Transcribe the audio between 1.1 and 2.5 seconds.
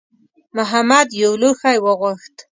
یو لوښی وغوښت.